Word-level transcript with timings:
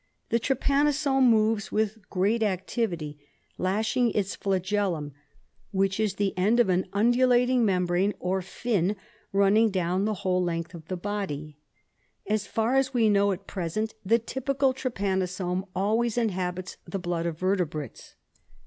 The 0.29 0.39
trypanosome 0.39 1.29
moves 1.29 1.71
with 1.71 2.09
great 2.09 2.41
activity, 2.41 3.19
lashing 3.59 4.09
its 4.13 4.35
flagellwn, 4.35 5.11
which 5.69 5.99
is 5.99 6.15
the 6.15 6.35
end 6.35 6.59
of 6.59 6.69
an 6.69 6.87
undulating 6.91 7.63
membrane 7.63 8.15
or 8.19 8.41
fin 8.41 8.95
running 9.31 9.69
down 9.69 10.05
the 10.05 10.15
whole 10.25 10.43
length 10.43 10.73
of 10.73 10.87
the 10.87 10.97
body. 10.97 11.55
As 12.25 12.47
far 12.47 12.73
as 12.77 12.95
we 12.95 13.09
know 13.09 13.31
at 13.31 13.45
present, 13.45 13.93
the 14.03 14.17
typical 14.17 14.73
trypanosome 14.73 15.67
always 15.75 16.17
inhabits 16.17 16.77
the 16.85 16.97
blood 16.97 17.27
of 17.27 17.37
vertebrates. 17.37 18.15